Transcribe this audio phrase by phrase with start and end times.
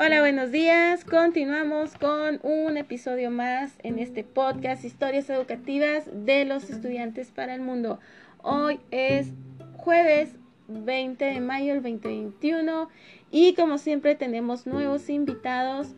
[0.00, 1.04] Hola, buenos días.
[1.04, 7.62] Continuamos con un episodio más en este podcast Historias Educativas de los Estudiantes para el
[7.62, 7.98] Mundo.
[8.40, 9.32] Hoy es
[9.76, 10.36] jueves
[10.68, 12.88] 20 de mayo del 2021
[13.32, 15.88] y como siempre tenemos nuevos invitados,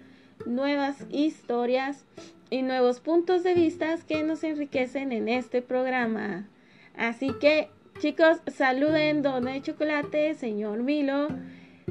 [0.47, 2.07] nuevas historias
[2.49, 6.49] y nuevos puntos de vista que nos enriquecen en este programa.
[6.97, 11.29] Así que chicos, saluden Don de Chocolate, señor Milo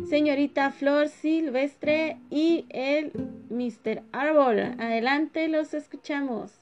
[0.07, 3.11] señorita Flor Silvestre y el
[3.49, 4.03] Mr.
[4.11, 4.59] Árbol.
[4.79, 6.53] Adelante, los escuchamos.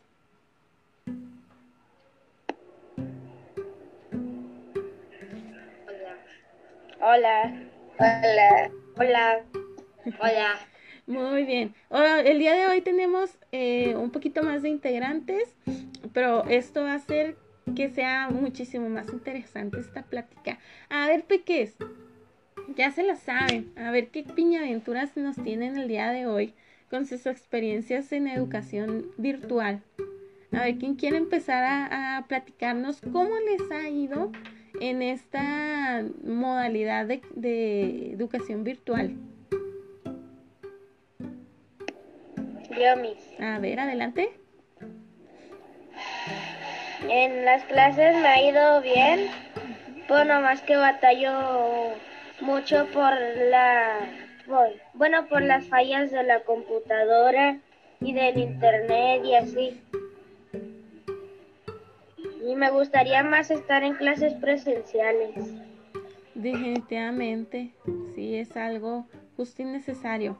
[7.00, 7.54] Hola.
[8.00, 8.72] Hola.
[8.98, 9.44] Hola.
[10.20, 10.60] Hola.
[11.06, 11.74] Muy bien.
[12.26, 15.56] el día de hoy tenemos eh, un poquito más de integrantes,
[16.14, 17.38] pero esto va a hacer
[17.76, 20.60] que sea muchísimo más interesante esta plática.
[20.90, 21.78] A ver, Peques,
[22.76, 23.72] ya se la saben.
[23.78, 26.54] A ver qué piñaventuras nos tienen el día de hoy
[26.90, 29.82] con sus experiencias en educación virtual.
[30.52, 34.32] A ver, ¿quién quiere empezar a, platicarnos cómo les ha ido
[34.82, 39.16] en esta modalidad de, de educación virtual?
[42.70, 44.30] Yo, A ver, adelante.
[47.10, 49.28] En las clases me ha ido bien,
[50.08, 51.32] pues más que batallo
[52.42, 53.14] mucho por
[53.50, 54.00] la
[54.94, 57.60] bueno por las fallas de la computadora
[58.00, 59.82] y del internet y así.
[62.46, 65.36] Y me gustaría más estar en clases presenciales.
[66.34, 67.74] Definitivamente
[68.16, 70.40] sí es algo justo y necesario.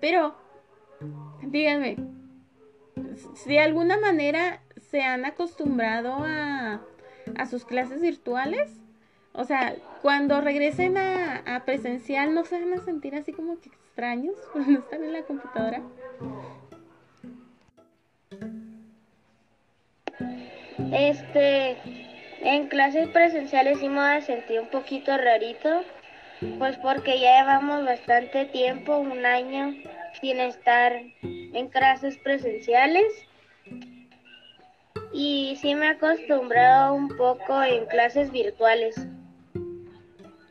[0.00, 0.36] Pero
[1.42, 1.96] díganme
[3.34, 6.82] si de alguna manera se han acostumbrado a,
[7.36, 8.80] a sus clases virtuales
[9.32, 14.34] o sea, cuando regresen a, presencial, ¿no se van a sentir así como que extraños
[14.52, 15.82] cuando están en la computadora?
[20.92, 21.76] Este,
[22.42, 25.82] en clases presenciales sí me voy a sentir un poquito rarito,
[26.58, 29.74] pues porque ya llevamos bastante tiempo, un año,
[30.20, 30.92] sin estar
[31.22, 33.04] en clases presenciales.
[35.12, 38.96] Y sí me he acostumbrado un poco en clases virtuales.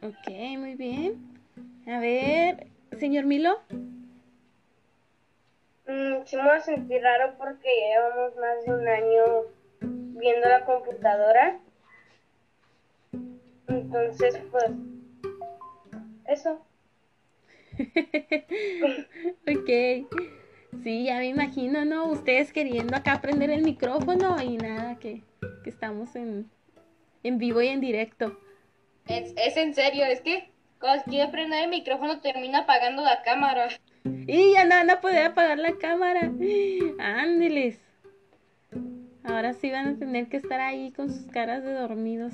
[0.10, 1.14] Ok, muy bien.
[1.86, 2.66] A ver,
[2.98, 3.60] señor Milo.
[5.86, 9.24] Mm, sí me voy a sentir raro porque llevamos más de un año
[10.20, 11.60] viendo la computadora.
[13.68, 14.72] Entonces, pues,
[16.28, 16.60] eso.
[19.48, 19.70] ok.
[20.84, 22.08] Sí, ya me imagino, ¿no?
[22.08, 25.22] Ustedes queriendo acá aprender el micrófono y nada, que,
[25.64, 26.50] que estamos en,
[27.22, 28.40] en vivo y en directo.
[29.08, 30.50] Es, es en serio, es que
[30.80, 33.68] cuando quiere prender el micrófono termina apagando la cámara.
[34.04, 36.32] Y ya no, no puede apagar la cámara.
[37.00, 37.80] Ándeles.
[39.24, 42.34] Ahora sí van a tener que estar ahí con sus caras de dormidos.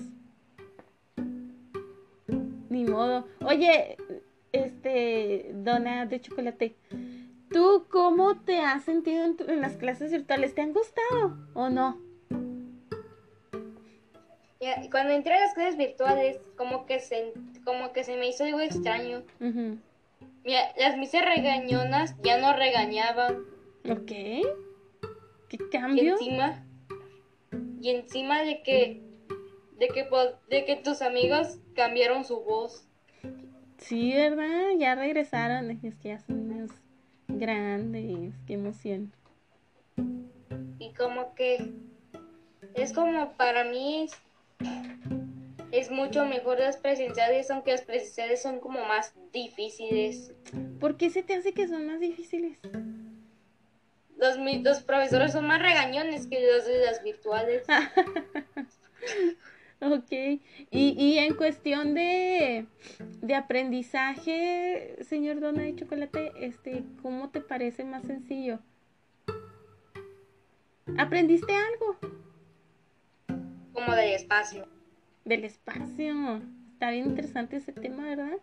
[2.69, 3.27] Ni modo.
[3.43, 3.97] Oye,
[4.51, 6.75] este, dona de chocolate.
[7.51, 10.53] ¿Tú cómo te has sentido en, en las clases virtuales?
[10.53, 11.99] ¿Te han gustado o no?
[14.91, 17.33] Cuando entré a las clases virtuales, como que se,
[17.63, 19.23] como que se me hizo algo extraño.
[19.39, 23.43] Mira, las misas regañonas ya no regañaban.
[23.89, 24.11] Ok.
[25.49, 26.03] ¿Qué cambio?
[26.03, 26.65] Y encima,
[27.81, 29.01] y encima de que,
[29.77, 30.07] de que,
[30.49, 32.87] de que tus amigos cambiaron su voz.
[33.77, 34.69] Sí, ¿verdad?
[34.77, 35.69] Ya regresaron.
[35.71, 36.71] Es que ya son más
[37.27, 38.33] grandes.
[38.47, 39.13] Qué emoción.
[40.79, 41.73] Y como que
[42.75, 44.07] es como para mí
[45.75, 50.33] es mucho mejor las presenciales, aunque las presenciales son como más difíciles.
[50.79, 52.57] ¿Por qué se te hace que son más difíciles?
[54.17, 57.63] Los, los profesores son más regañones que los de las virtuales.
[59.81, 60.11] ok.
[60.11, 60.39] Y,
[60.71, 62.67] y en cuestión de,
[63.21, 68.59] de aprendizaje, señor Dona de Chocolate, este, ¿cómo te parece más sencillo?
[70.97, 72.24] ¿Aprendiste algo?
[73.75, 74.67] Como del espacio.
[75.25, 76.41] Del espacio.
[76.73, 78.37] Está bien interesante ese tema, ¿verdad?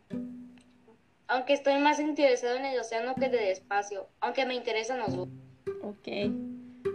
[1.27, 5.29] Aunque estoy más interesado en el océano que del espacio, aunque me interesan los dos.
[5.83, 6.09] Ok.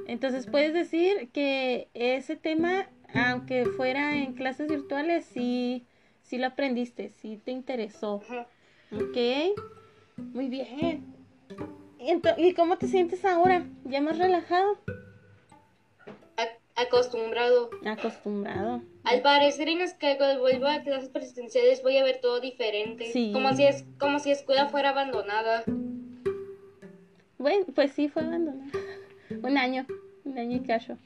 [0.07, 5.86] Entonces puedes decir que ese tema, aunque fuera en clases virtuales, sí,
[6.22, 8.22] sí lo aprendiste, sí te interesó.
[8.92, 9.18] Ok.
[10.18, 11.16] Muy bien.
[12.38, 13.66] ¿Y cómo te sientes ahora?
[13.86, 14.78] ¿Ya más relajado?
[16.77, 17.71] Acostumbrado.
[17.88, 18.83] Acostumbrado.
[19.03, 23.12] Al parecer en las que vuelva a clases presenciales voy a ver todo diferente.
[23.33, 25.63] Como si es como si escuela fuera abandonada.
[27.39, 28.71] Bueno, pues sí, fue abandonada.
[29.41, 29.88] un año,
[30.24, 31.00] un año y cacho.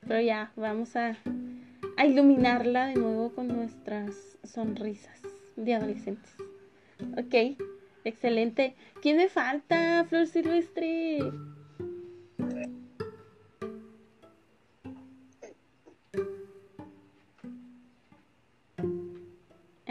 [0.00, 1.16] Pero ya, vamos a,
[1.96, 5.22] a iluminarla de nuevo con nuestras sonrisas
[5.54, 6.34] de adolescentes.
[7.16, 7.56] Ok,
[8.02, 8.74] excelente.
[9.02, 11.20] ¿Quién me falta, Flor Silvestre?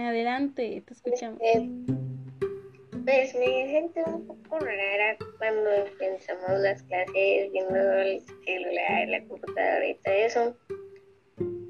[0.06, 1.40] Adelante, te escuchamos.
[1.42, 1.70] Este,
[3.06, 9.88] pues me siento un poco rara cuando empezamos las clases viendo el celular, la computadora
[9.88, 10.58] y todo eso.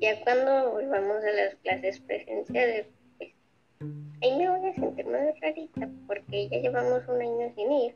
[0.02, 2.88] Ya cuando volvamos a las clases presenciales,
[3.18, 3.32] pues
[4.22, 7.96] ahí me voy a sentir más rarita porque ya llevamos un año sin ir.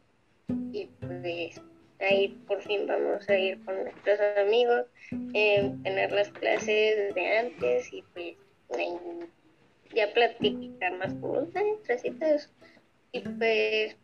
[0.71, 1.61] Y pues
[1.99, 4.85] ahí por fin vamos a ir con nuestros amigos,
[5.33, 8.35] eh, tener las clases de antes y pues
[9.93, 12.49] ya platicar más con y todo eso.
[13.11, 13.95] Y pues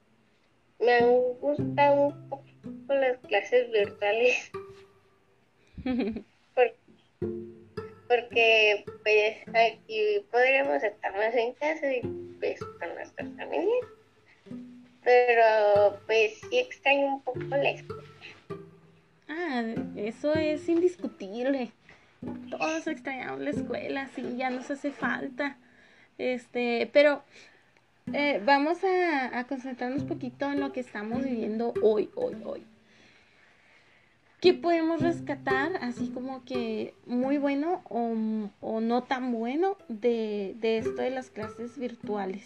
[0.80, 1.10] me han
[1.40, 2.46] gustado un poco
[2.90, 4.52] las clases virtuales.
[8.08, 12.02] porque, pues aquí podríamos estar más en casa y
[12.40, 13.86] pues con nuestras familias.
[15.04, 18.04] Pero pues sí extraño un poco la escuela.
[19.28, 19.64] Ah,
[19.96, 21.72] eso es indiscutible.
[22.50, 25.58] Todos extrañamos la escuela, sí, ya nos hace falta.
[26.17, 27.23] Este, pero
[28.13, 32.63] eh, vamos a, concentrarnos un poquito en lo que estamos viviendo hoy, hoy, hoy.
[34.41, 41.09] ¿Qué podemos rescatar, así como que muy bueno o, no tan bueno, de, esto de
[41.09, 42.45] las clases virtuales?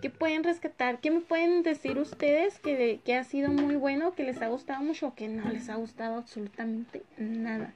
[0.00, 1.00] ¿Qué pueden rescatar?
[1.00, 4.82] ¿Qué me pueden decir ustedes que, que ha sido muy bueno, que les ha gustado
[4.82, 7.74] mucho o que no les ha gustado absolutamente nada?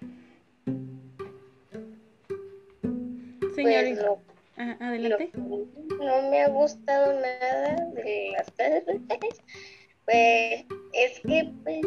[3.57, 4.15] Señorita.
[4.55, 5.31] Pues adelante.
[5.35, 8.85] no me ha gustado nada de las clases
[10.07, 11.83] pues es que pues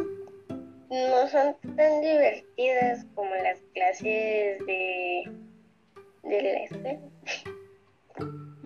[0.90, 5.32] no son tan divertidas como las clases de,
[6.24, 7.00] de la escuela.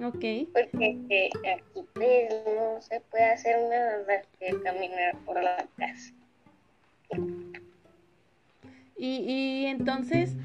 [0.04, 0.50] Ok.
[0.54, 6.14] Porque eh, aquí pues, no se puede hacer nada más que caminar por la casa.
[8.98, 10.36] Y, y entonces,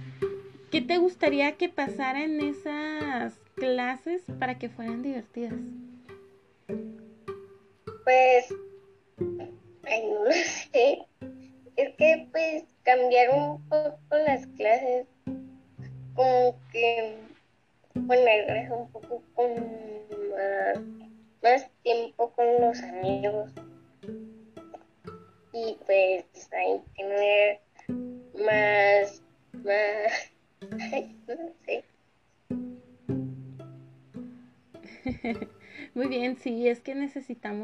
[0.70, 5.54] ¿Qué te gustaría que pasara en esas clases para que fueran divertidas?
[8.04, 8.54] Pues,
[9.84, 10.98] ay, no lo sé.
[11.76, 13.67] Es que, pues, cambiar un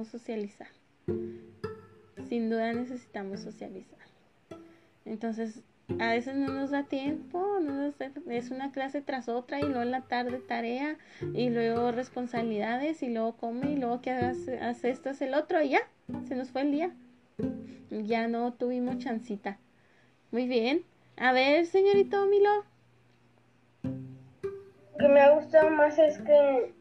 [0.05, 0.69] socializar.
[2.29, 3.99] Sin duda necesitamos socializar.
[5.05, 5.63] Entonces,
[5.99, 7.93] a veces no nos da tiempo, no
[8.31, 10.97] es una clase tras otra y luego en la tarde tarea
[11.35, 15.61] y luego responsabilidades y luego come y luego que hagas, hace esto, es el otro
[15.61, 15.81] y ya,
[16.27, 16.91] se nos fue el día.
[17.91, 19.59] Ya no tuvimos chancita.
[20.31, 20.83] Muy bien.
[21.17, 22.65] A ver, señorito Milo.
[23.83, 26.73] Lo que me ha gustado más es que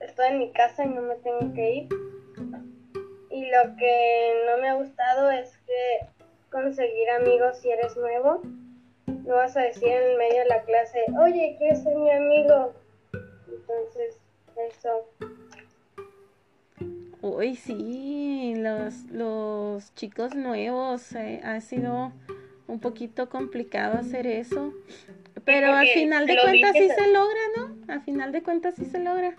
[0.00, 1.88] estoy en mi casa y no me tengo que ir.
[3.38, 6.06] Y lo que no me ha gustado es que
[6.50, 8.42] conseguir amigos si eres nuevo.
[9.06, 12.72] No vas a decir en medio de la clase, oye, ¿quieres ser mi amigo?
[13.46, 14.18] Entonces,
[14.72, 15.08] eso.
[17.20, 22.10] Uy, sí, los, los chicos nuevos eh, ha sido
[22.66, 24.74] un poquito complicado hacer eso.
[25.44, 27.92] Pero al final de cuentas sí se logra, ¿no?
[27.92, 29.36] Al final de cuentas sí se logra.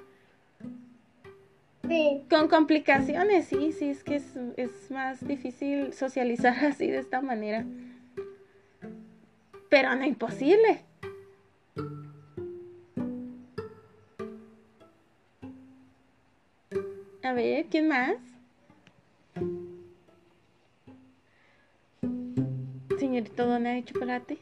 [2.30, 7.66] Con complicaciones, sí, sí, es que es, es más difícil socializar así de esta manera.
[9.70, 10.84] Pero no imposible.
[17.24, 18.18] A ver, ¿quién más?
[23.00, 24.38] Señorito Dona de Chocolate.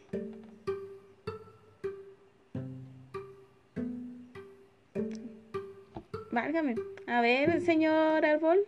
[6.31, 6.75] Válgame.
[7.07, 8.67] A ver, señor Árbol.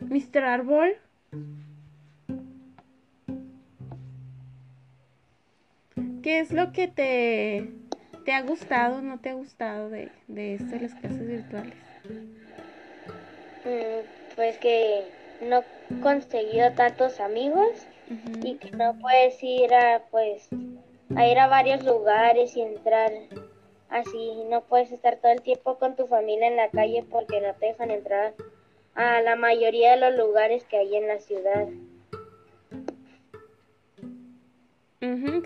[0.00, 0.44] Mr.
[0.44, 0.96] Árbol.
[6.22, 7.70] ¿Qué es lo que te,
[8.24, 11.74] te ha gustado o no te ha gustado de, de esto de las clases virtuales?
[13.64, 15.04] Mm, pues que
[15.40, 17.86] no he conseguido tantos amigos
[18.42, 20.48] y que no puedes ir a pues
[21.14, 23.12] a ir a varios lugares y entrar
[23.92, 27.54] así no puedes estar todo el tiempo con tu familia en la calle porque no
[27.54, 28.34] te dejan entrar
[28.94, 31.68] a la mayoría de los lugares que hay en la ciudad.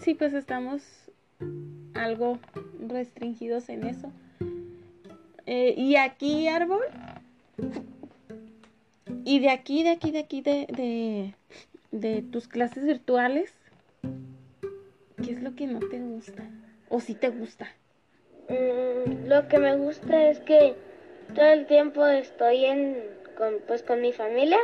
[0.03, 0.83] Sí, pues estamos
[1.95, 2.39] algo
[2.79, 4.13] restringidos en eso.
[5.47, 6.85] Eh, y aquí, árbol.
[9.25, 11.35] Y de aquí, de aquí, de aquí, de, de,
[11.91, 13.53] de tus clases virtuales,
[15.25, 16.49] ¿qué es lo que no te gusta?
[16.89, 17.67] ¿O si te gusta?
[18.49, 20.75] Mm, lo que me gusta es que
[21.35, 22.97] todo el tiempo estoy en
[23.37, 24.59] con, pues con mi familia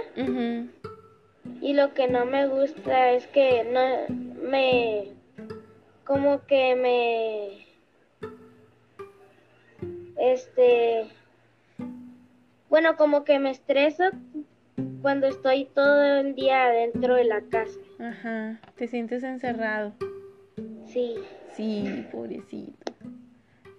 [1.61, 4.15] y lo que no me gusta es que no
[4.49, 5.13] me
[6.05, 7.67] como que me
[10.17, 11.07] este
[12.69, 14.05] bueno como que me estreso
[15.03, 19.93] cuando estoy todo el día dentro de la casa Ajá, te sientes encerrado.
[20.87, 21.17] sí
[21.55, 22.82] Sí, pobrecito.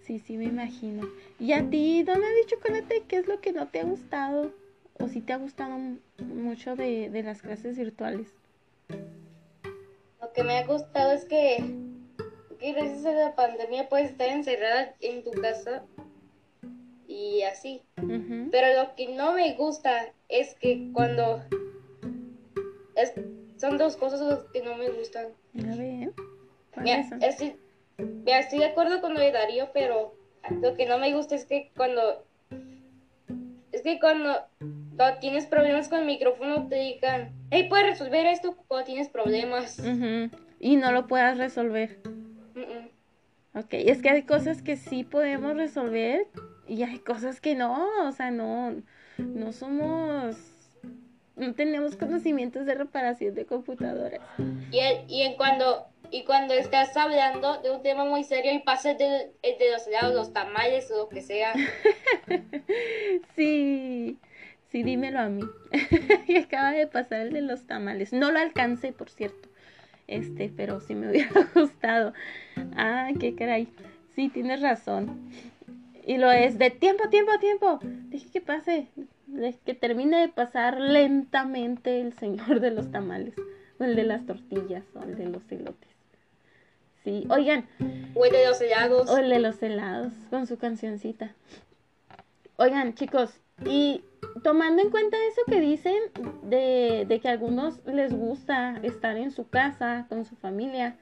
[0.03, 1.07] Sí, sí, me imagino.
[1.39, 4.51] ¿Y a ti, dónde de chocolate, qué es lo que no te ha gustado?
[4.99, 5.77] ¿O si te ha gustado
[6.19, 8.27] mucho de, de las clases virtuales?
[10.21, 11.57] Lo que me ha gustado es que,
[12.59, 15.83] que gracias a la pandemia puedes estar encerrada en tu casa
[17.07, 17.81] y así.
[17.95, 21.41] Pero lo que no me gusta es que cuando...
[22.95, 23.13] Es,
[23.55, 25.27] son dos cosas que no me gustan.
[25.57, 26.13] A ver,
[26.77, 27.55] Mira, estoy,
[27.97, 30.15] mira, estoy de acuerdo con lo de Darío, pero
[30.61, 32.25] lo que no me gusta es que cuando...
[33.71, 34.35] Es que cuando,
[34.95, 39.79] cuando tienes problemas con el micrófono te digan, hey, puedes resolver esto cuando tienes problemas.
[39.79, 40.29] Ujú.
[40.59, 41.99] Y no lo puedas resolver.
[42.53, 43.57] Mm.
[43.57, 46.27] Ok, es que hay cosas que sí podemos resolver
[46.67, 48.75] y hay cosas que no, o sea, no,
[49.17, 50.37] no somos,
[51.35, 54.21] no tenemos conocimientos de reparación de computadoras.
[54.71, 58.59] Y, el- y en cuando y cuando estás hablando de un tema muy serio y
[58.59, 59.05] pasas de,
[59.41, 61.53] de los lados, los tamales o lo que sea,
[63.35, 64.19] Sí,
[64.69, 65.41] sí, dímelo a mí.
[66.27, 68.13] y acaba de pasar el de los tamales.
[68.13, 69.49] No lo alcancé, por cierto.
[70.05, 72.13] Este, pero sí me hubiera gustado.
[72.75, 73.67] Ah, qué caray.
[74.13, 75.31] Sí, tienes razón.
[76.05, 77.79] Y lo es de tiempo, tiempo, tiempo.
[77.81, 78.87] Deje que pase.
[79.65, 83.33] Que termine de pasar lentamente el señor de los tamales.
[83.79, 84.83] O el de las tortillas.
[84.93, 85.92] O el de los elotes.
[87.03, 87.65] Sí, oigan,
[88.13, 89.09] o el de los helados.
[89.09, 91.33] o el de los helados con su cancioncita.
[92.55, 94.03] Oigan, chicos, y
[94.43, 95.95] tomando en cuenta eso que dicen
[96.43, 100.95] de, de que a algunos les gusta estar en su casa con su familia,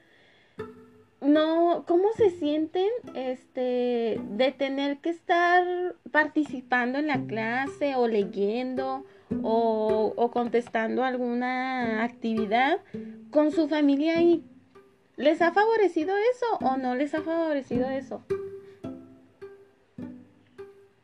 [1.22, 9.06] no, ¿cómo se sienten este de tener que estar participando en la clase o leyendo
[9.44, 12.80] o, o contestando alguna actividad
[13.30, 14.44] con su familia ahí?
[15.22, 18.24] ¿Les ha favorecido eso o no les ha favorecido eso?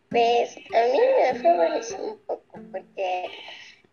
[0.09, 3.25] Pues a mí me ha favorecido un poco porque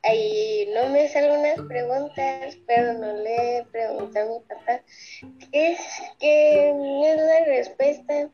[0.02, 4.80] ahí no me hacen algunas preguntas, pero no le pregunté a mi papá
[5.52, 5.80] qué es,
[6.18, 8.30] qué es la respuesta,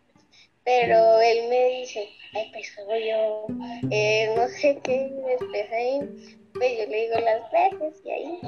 [0.62, 2.72] pero él me dice, ay, pues
[3.04, 3.46] yo,
[3.90, 5.98] eh, no sé qué, después ahí,
[6.54, 8.40] pues yo le digo las veces y ahí,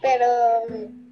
[0.00, 1.03] pero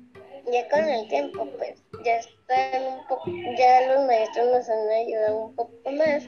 [0.51, 5.47] ya con el tiempo, pues ya están un poco, ya los maestros nos han ayudado
[5.47, 6.25] un poco más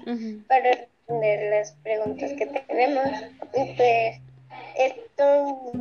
[0.49, 3.07] para responder las preguntas que tenemos.
[3.55, 4.21] Y pues
[4.79, 5.73] esto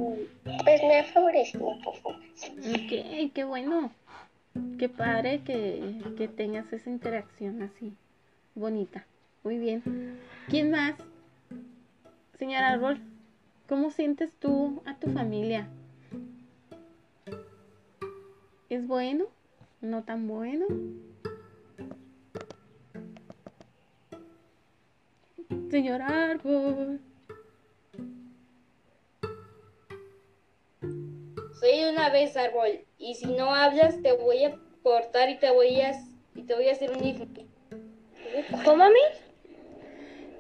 [0.64, 2.10] pues me ha favorecido un poco.
[2.10, 3.92] Ok, qué bueno.
[4.78, 7.94] Qué padre que, que tengas esa interacción así,
[8.54, 9.06] bonita.
[9.44, 10.20] Muy bien.
[10.48, 10.94] ¿Quién más?
[12.38, 13.00] Señor Árbol,
[13.68, 15.68] ¿cómo sientes tú a tu familia?
[18.74, 19.26] ¿Es bueno?
[19.82, 20.66] ¿No tan bueno?
[25.70, 27.00] Señor Árbol.
[31.60, 35.80] Soy una vez árbol y si no hablas te voy a cortar y te voy
[35.82, 35.92] a
[36.34, 37.26] y te voy a hacer un hijo.
[38.66, 39.00] ¿Cómo, mami?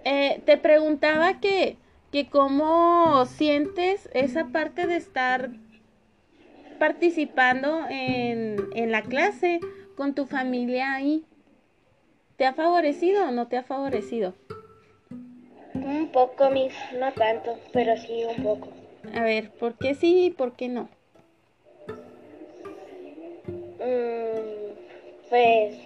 [0.06, 1.78] Eh, te preguntaba que,
[2.12, 5.52] que cómo sientes esa parte de estar
[6.74, 9.60] participando en, en la clase
[9.96, 11.25] con tu familia ahí.
[12.38, 14.34] ¿Te ha favorecido o no te ha favorecido?
[15.75, 18.70] Un poco, mis, no tanto, pero sí un poco.
[19.13, 20.89] A ver, ¿por qué sí y por qué no?
[23.80, 24.74] Mm,
[25.30, 25.77] pues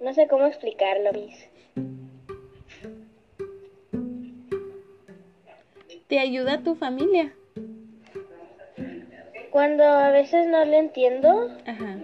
[0.00, 1.48] no sé cómo explicarlo, mis.
[6.06, 7.34] ¿Te ayuda tu familia?
[9.56, 11.34] Cuando a veces no le entiendo,
[11.64, 11.98] Ajá,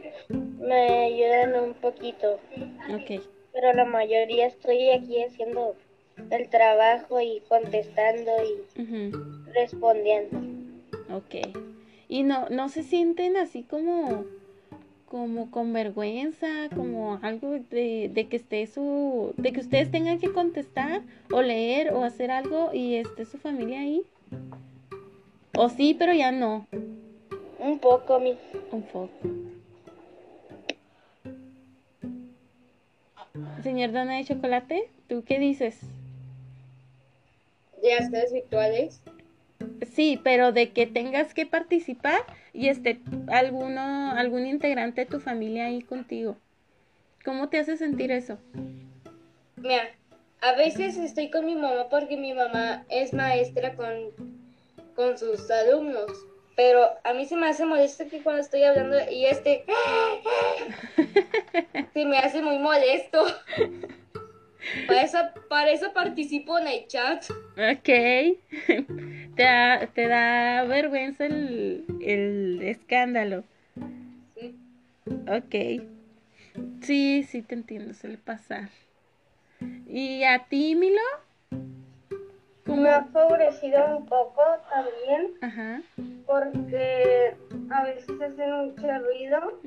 [0.58, 2.40] me ayudan un poquito.
[2.88, 3.20] ok.
[3.52, 5.76] pero la mayoría estoy aquí haciendo
[6.30, 10.38] el trabajo y contestando y Ujú, respondiendo.
[11.14, 11.46] Ok.
[12.08, 14.24] Y no, no se sienten así como,
[15.04, 20.32] como con vergüenza, como algo de, de que esté su, de que ustedes tengan que
[20.32, 24.04] contestar o leer o hacer algo y esté su familia ahí.
[25.54, 26.66] O sí, pero ya no.
[27.62, 28.36] Un poco, mi.
[28.72, 29.10] Un poco.
[33.62, 35.78] Señor Dona de Chocolate, ¿tú qué dices?
[37.80, 39.00] De clases virtuales.
[39.94, 45.66] Sí, pero de que tengas que participar y esté alguno, algún integrante de tu familia
[45.66, 46.36] ahí contigo.
[47.24, 48.38] ¿Cómo te hace sentir eso?
[49.54, 49.84] Mira,
[50.40, 54.10] a veces estoy con mi mamá porque mi mamá es maestra con,
[54.96, 56.10] con sus alumnos.
[56.56, 59.64] Pero a mí se me hace molesto que cuando estoy hablando y este...
[61.94, 63.24] Se me hace muy molesto.
[64.86, 65.18] Para eso,
[65.48, 67.24] para eso participo en el chat.
[67.30, 67.84] Ok.
[69.36, 73.44] te, da, te da vergüenza el, el escándalo.
[74.36, 74.54] Sí.
[75.28, 75.54] Ok.
[76.82, 78.70] Sí, sí te entiendo, suele pasar.
[79.86, 81.00] ¿Y a ti, Milo?
[82.76, 85.82] Me ha favorecido un poco también Ajá.
[86.26, 87.34] porque
[87.70, 89.60] a veces hacen mucho ruido,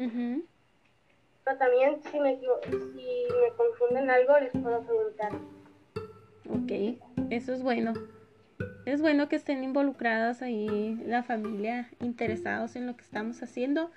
[1.43, 5.31] pero también si me, si me confunden algo les puedo preguntar.
[6.49, 6.99] Ok,
[7.31, 7.93] eso es bueno.
[8.85, 13.91] Es bueno que estén involucradas ahí la familia, interesados en lo que estamos haciendo.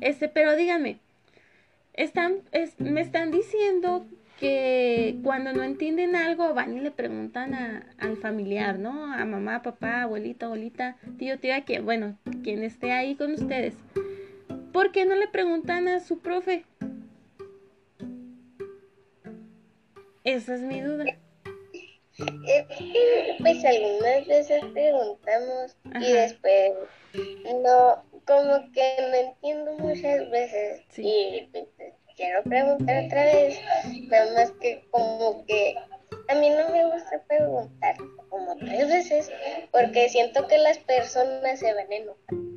[0.00, 0.98] Este, pero díganme,
[1.94, 4.04] están, es- me están diciendo
[4.42, 9.12] que cuando no entienden algo van y le preguntan a- al familiar, ¿no?
[9.14, 13.74] A mamá, papá, abuelita, abuelita, tío, tía, que bueno, quien esté ahí con ustedes.
[14.72, 16.64] ¿Por qué no le preguntan a su profe?
[20.24, 21.04] Esa es mi duda.
[22.16, 26.04] Que, pues algunas veces preguntamos Ajá.
[26.04, 26.72] y después
[27.62, 31.02] no, como que no entiendo muchas veces Sí.
[31.06, 31.64] y pues,
[32.16, 33.60] quiero preguntar otra vez,
[34.08, 35.74] nada más que como que
[36.28, 37.96] a mí no me gusta preguntar
[38.28, 39.30] como tres veces
[39.70, 42.52] porque siento que las personas se van a enojar.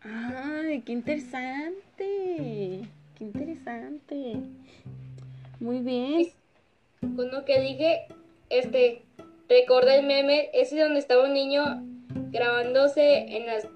[0.00, 2.82] Ay, qué interesante.
[3.16, 4.36] Qué interesante.
[5.60, 6.28] Muy bien.
[7.16, 8.06] Con lo que dije,
[8.48, 9.02] este,
[9.48, 11.62] recuerda el meme, ese donde estaba un niño
[12.30, 13.66] grabándose en las,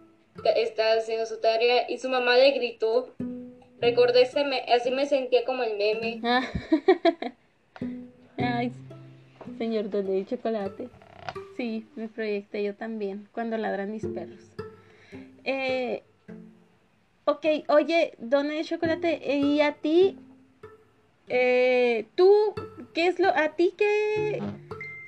[0.56, 3.14] está haciendo su tarea y su mamá le gritó.
[3.82, 6.20] Recordé ese me- así me sentía como el meme.
[6.22, 6.46] Ah.
[8.38, 8.72] Ay,
[9.58, 10.88] señor Dole de chocolate.
[11.56, 14.52] Sí, me proyecté yo también cuando ladran mis perros.
[15.44, 16.04] Eh,
[17.24, 20.16] ok, oye, Dona de chocolate, ¿y a ti?
[21.28, 22.32] Eh, ¿Tú
[22.94, 24.40] qué es lo, a ti qué,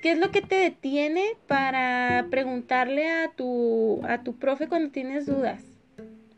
[0.01, 5.25] qué es lo que te detiene para preguntarle a tu, a tu profe cuando tienes
[5.25, 5.63] dudas?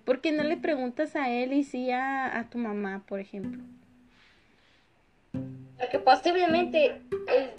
[0.07, 3.61] ¿Por qué no le preguntas a él y sí a, a tu mamá, por ejemplo?
[5.77, 7.51] Porque posiblemente, el-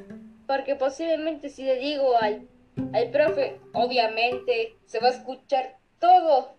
[0.47, 2.49] porque posiblemente si le digo al,
[2.95, 6.57] al profe, obviamente se va a escuchar todo,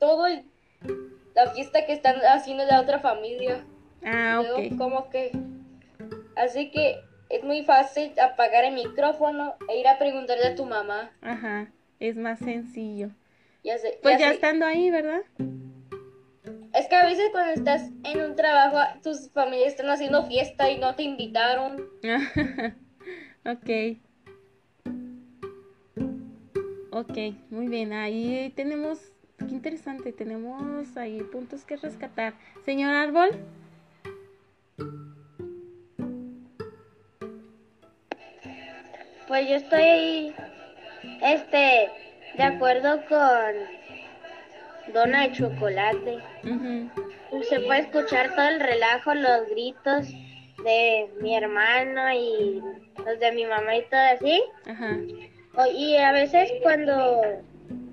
[0.00, 0.44] todo el-
[1.36, 3.64] la fiesta que están haciendo la otra familia.
[4.04, 4.76] Ah, Luego, ok.
[4.76, 5.30] como que,
[6.34, 6.96] así que
[7.28, 11.12] es muy fácil apagar el micrófono e ir a preguntarle a tu mamá.
[11.22, 13.10] Ajá, es más sencillo.
[13.64, 15.22] Ya sé, Pues ya estando ahí, ¿verdad?
[16.74, 20.76] Es que a veces cuando estás en un trabajo, tus familias están haciendo fiesta y
[20.76, 21.88] no te invitaron.
[23.46, 23.96] ok.
[26.90, 27.94] Ok, muy bien.
[27.94, 32.34] Ahí tenemos, qué interesante, tenemos ahí puntos que rescatar.
[32.66, 33.30] Señor Árbol.
[39.26, 40.34] Pues yo estoy,
[41.22, 42.03] este,
[42.36, 46.18] de acuerdo con Dona de Chocolate.
[47.48, 50.08] Se puede escuchar todo el relajo, los gritos
[50.64, 52.60] de mi hermano y
[53.04, 54.42] los de mi mamá y todo así.
[55.56, 57.22] O- Y a veces cuando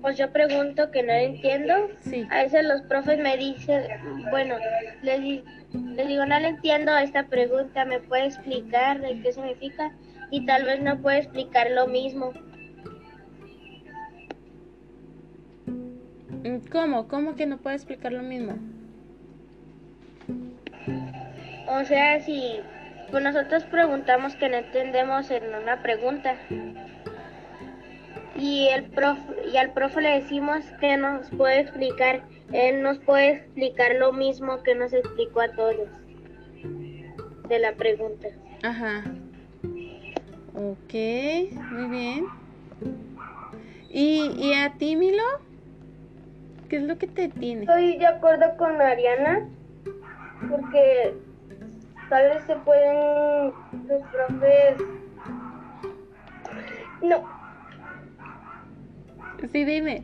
[0.00, 2.26] pues yo pregunto que no entiendo, sí.
[2.30, 3.84] a veces los profes me dicen,
[4.30, 4.56] bueno,
[5.02, 5.20] les,
[5.74, 9.92] les digo, no le entiendo esta pregunta, ¿me puede explicar de qué significa?
[10.30, 12.32] Y tal vez no puede explicar lo mismo.
[16.70, 17.08] ¿Cómo?
[17.08, 18.54] ¿Cómo que no puede explicar lo mismo?
[21.68, 22.60] O sea, si
[23.10, 26.36] pues nosotros preguntamos que no entendemos en una pregunta
[28.36, 29.18] y el prof
[29.52, 34.62] y al profe le decimos que nos puede explicar, él nos puede explicar lo mismo
[34.62, 35.88] que nos explicó a todos.
[37.48, 38.28] de la pregunta.
[38.62, 39.04] Ajá.
[40.54, 40.94] Ok,
[41.70, 42.26] muy bien.
[43.90, 45.22] ¿Y, y a ti, Milo?
[46.72, 47.64] ¿Qué es lo que te tiene?
[47.64, 49.46] Estoy de acuerdo con Mariana
[50.48, 51.12] porque
[52.08, 53.52] tal vez se pueden
[53.88, 54.78] los profes
[57.02, 57.28] no
[59.52, 60.02] Sí, dime.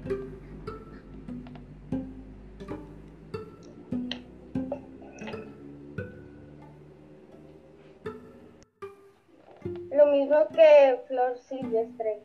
[9.91, 12.21] lo mismo que Flor Silvestre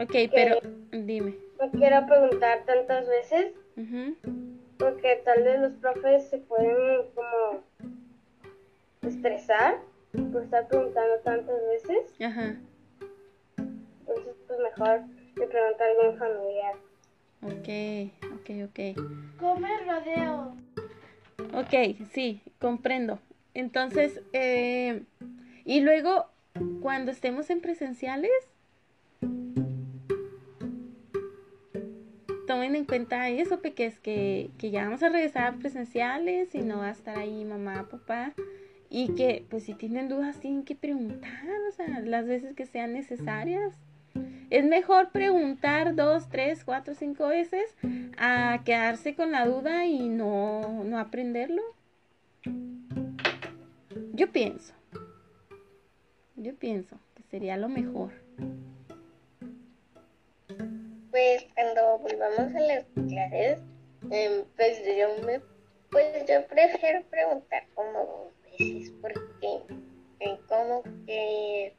[0.00, 0.58] Ok, pero
[0.92, 1.34] dime.
[1.64, 3.52] Me quiero preguntar tantas veces
[4.78, 7.62] porque tal vez los profes se pueden como
[9.02, 9.78] estresar
[10.32, 12.56] por estar preguntando tantas veces Ajá.
[13.56, 15.00] entonces pues mejor
[15.36, 16.74] le pregunto a algún familiar
[17.46, 17.68] Ok,
[18.32, 19.38] ok, ok.
[19.38, 20.56] Come rodeo.
[21.52, 23.18] Ok, sí, comprendo.
[23.52, 25.02] Entonces, eh,
[25.66, 26.24] y luego,
[26.80, 28.30] cuando estemos en presenciales,
[32.54, 36.58] tomen en cuenta eso, porque es que, que ya vamos a regresar a presenciales y
[36.58, 38.32] no va a estar ahí mamá, papá.
[38.88, 42.92] Y que, pues, si tienen dudas, tienen que preguntar, o sea, las veces que sean
[42.92, 43.74] necesarias.
[44.50, 47.74] Es mejor preguntar dos, tres, cuatro, cinco veces
[48.16, 51.62] a quedarse con la duda y no, no aprenderlo.
[54.12, 54.74] Yo pienso.
[56.36, 58.12] Yo pienso que sería lo mejor.
[61.54, 63.58] Cuando volvamos a las clases,
[64.10, 65.40] em, pues yo me,
[65.90, 69.62] pues yo prefiero preguntar como dos veces porque
[70.20, 71.76] eh, como que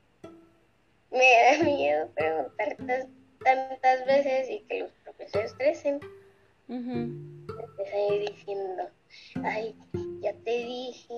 [1.11, 3.07] me da miedo preguntar tas-
[3.43, 5.99] tantas veces y que los profesores estresen.
[7.93, 8.89] A ir diciendo,
[9.43, 9.75] ay,
[10.21, 11.13] ya te dije,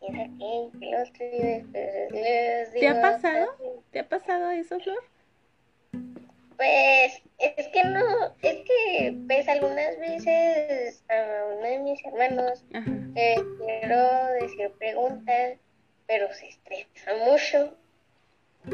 [0.00, 3.46] mira que, que lo otro y después les ¿Te ha digo, pasado?
[3.60, 4.98] "Ay, ¿Te ha pasado eso, Flor?
[6.62, 12.64] Pues es que no, es que pues algunas veces a uno de mis hermanos
[13.16, 15.58] eh, quiero decir preguntas,
[16.06, 17.74] pero se estresa mucho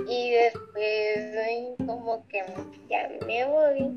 [0.06, 2.44] y después ay, como que
[2.90, 3.90] ya me voy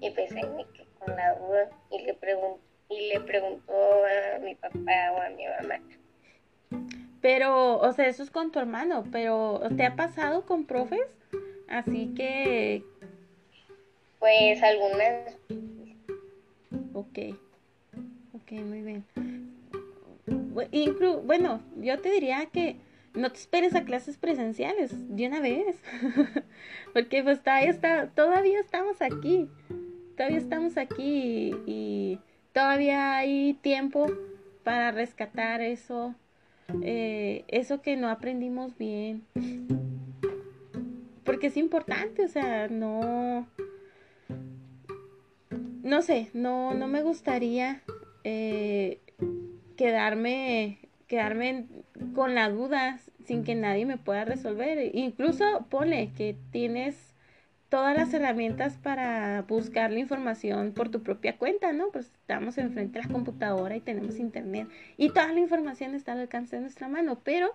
[0.00, 4.38] y pues ahí me quedo con la duda y le pregunto y le pregunto a
[4.38, 5.80] mi papá o a mi mamá.
[7.20, 11.08] Pero, o sea, eso es con tu hermano, pero ¿te ha pasado con profes?
[11.70, 12.82] Así que,
[14.20, 15.36] Pues algunas
[16.92, 17.18] ok.
[18.34, 19.04] Ok, muy bien.
[20.72, 22.76] Inclu- bueno, yo te diría que
[23.14, 25.76] no te esperes a clases presenciales de una vez.
[26.92, 29.48] Porque pues todavía, está, todavía estamos aquí.
[30.16, 32.20] Todavía estamos aquí y, y
[32.52, 34.06] todavía hay tiempo
[34.62, 36.14] para rescatar eso,
[36.82, 39.24] eh, eso que no aprendimos bien.
[41.24, 43.46] Porque es importante, o sea, no,
[45.82, 47.82] no sé, no, no me gustaría
[48.24, 49.00] eh,
[49.76, 51.66] quedarme, quedarme
[52.14, 54.94] con la duda sin que nadie me pueda resolver.
[54.94, 57.14] Incluso ponle que tienes
[57.68, 61.90] todas las herramientas para buscar la información por tu propia cuenta, ¿no?
[61.92, 66.20] Pues estamos enfrente de la computadora y tenemos internet y toda la información está al
[66.20, 67.54] alcance de nuestra mano, pero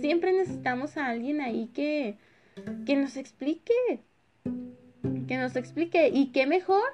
[0.00, 2.16] siempre necesitamos a alguien ahí que,
[2.84, 3.72] que nos explique,
[5.26, 6.84] que nos explique y qué mejor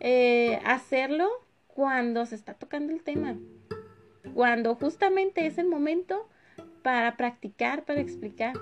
[0.00, 1.28] eh, hacerlo
[1.66, 3.36] cuando se está tocando el tema,
[4.34, 6.28] cuando justamente es el momento
[6.82, 8.54] para practicar, para explicar.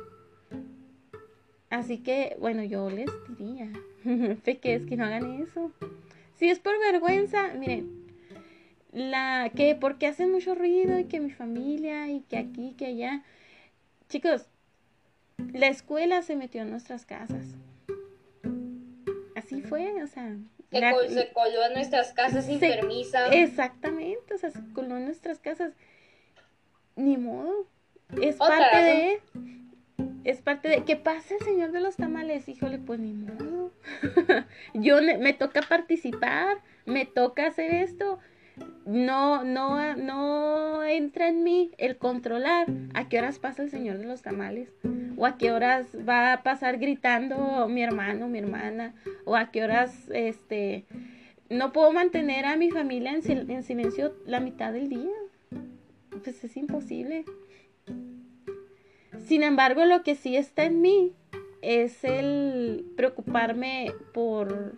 [1.70, 3.70] Así que, bueno, yo les diría,
[4.44, 5.72] peques, que no hagan eso.
[6.36, 8.06] Si es por vergüenza, miren,
[8.92, 13.22] la que porque hacen mucho ruido y que mi familia y que aquí, que allá.
[14.08, 14.46] Chicos,
[15.52, 17.44] la escuela se metió en nuestras casas.
[19.36, 20.36] Así fue, o sea,
[20.70, 23.18] Que la- se coló en nuestras casas sin Se- permiso.
[23.32, 25.72] Exactamente, o sea, se coló en nuestras casas.
[26.96, 27.66] Ni modo.
[28.20, 29.44] Es Otra parte razón.
[29.44, 30.30] de.
[30.30, 30.84] Es parte de.
[30.84, 32.48] ¿Qué pasa el señor de los tamales?
[32.48, 33.72] Híjole, pues ni modo.
[34.74, 38.18] Yo me toca participar, me toca hacer esto.
[38.86, 44.06] No, no, no entra en mí el controlar a qué horas pasa el señor de
[44.06, 44.68] los tamales.
[45.16, 48.94] O a qué horas va a pasar gritando mi hermano, mi hermana.
[49.24, 50.84] O a qué horas, este,
[51.48, 55.12] no puedo mantener a mi familia en, en silencio la mitad del día.
[56.24, 57.24] Pues es imposible.
[59.26, 61.12] Sin embargo, lo que sí está en mí
[61.62, 64.74] es el preocuparme por,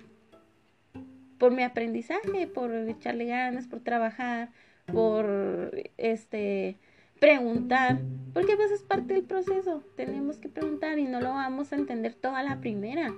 [1.42, 4.50] por mi aprendizaje, por echarle ganas, por trabajar,
[4.92, 6.76] por este
[7.18, 7.98] preguntar,
[8.33, 12.14] porque pues es parte del proceso, tenemos que preguntar y no lo vamos a entender
[12.14, 13.12] toda la primera.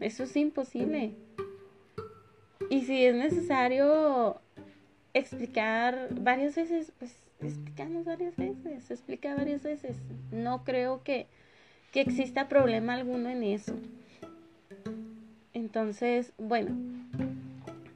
[0.00, 1.14] Eso es imposible.
[2.68, 4.38] Y si es necesario
[5.14, 9.96] explicar varias veces, pues explicamos varias veces, explica varias veces.
[10.32, 11.28] No creo que,
[11.92, 13.74] que exista problema alguno en eso.
[15.54, 16.91] Entonces, bueno,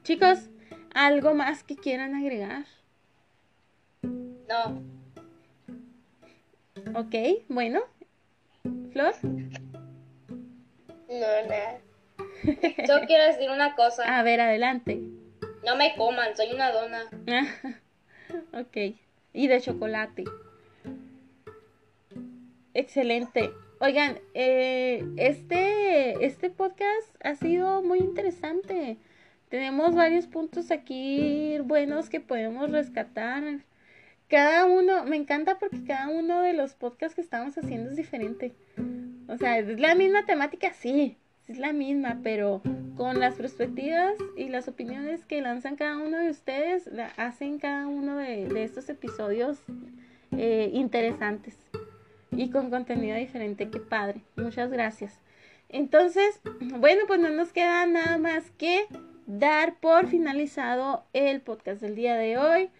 [0.06, 0.38] chicos,
[0.94, 2.64] ¿algo más que quieran agregar?
[4.02, 4.80] No.
[6.94, 7.80] Ok, bueno.
[8.92, 9.14] Flor.
[11.08, 11.80] No, nada.
[12.44, 14.04] Yo quiero decir una cosa.
[14.18, 15.00] A ver, adelante.
[15.64, 17.02] No me coman, soy una dona.
[18.52, 18.94] ok.
[19.32, 20.22] Y de chocolate.
[22.74, 23.50] Excelente.
[23.80, 28.98] Oigan, eh, este, este podcast ha sido muy interesante.
[29.48, 33.44] Tenemos varios puntos aquí buenos que podemos rescatar.
[34.28, 38.54] Cada uno, me encanta porque cada uno de los podcasts que estamos haciendo es diferente.
[39.28, 42.60] O sea, es la misma temática, sí, es la misma, pero
[42.96, 48.16] con las perspectivas y las opiniones que lanzan cada uno de ustedes, hacen cada uno
[48.16, 49.58] de, estos episodios
[50.32, 51.56] eh, interesantes
[52.32, 53.70] y con contenido diferente.
[53.70, 54.22] Qué padre.
[54.36, 55.20] Muchas gracias.
[55.68, 58.86] Entonces, bueno, pues no nos queda nada más que
[59.26, 62.70] dar por finalizado el podcast del día de hoy.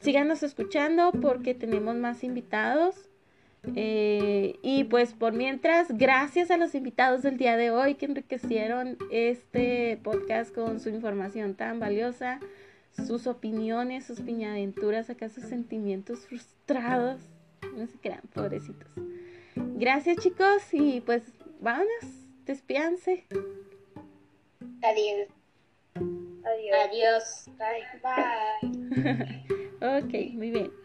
[0.00, 3.08] Síganos escuchando porque tenemos más invitados.
[3.76, 8.98] Eh, y pues por mientras, gracias a los invitados del día de hoy que enriquecieron
[9.12, 12.40] este podcast con su información tan valiosa,
[12.90, 17.20] sus opiniones, sus piñaventuras, acá sus sentimientos frustrados.
[17.76, 18.90] No se crean, pobrecitos.
[19.54, 21.22] Gracias chicos y pues
[21.60, 22.04] vámonos,
[22.44, 23.24] despíanse.
[24.82, 25.28] Adiós.
[26.44, 26.74] Adiós.
[26.74, 27.48] Adiós.
[27.56, 27.86] Bye.
[28.02, 28.62] Bye.
[29.98, 30.81] ok, muy bien.